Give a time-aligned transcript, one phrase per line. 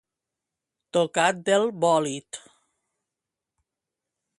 [0.97, 2.43] Tocat del bòlid.